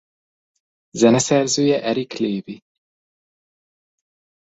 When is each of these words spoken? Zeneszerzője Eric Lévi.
Zeneszerzője 0.95 1.81
Eric 1.83 2.13
Lévi. 2.17 2.61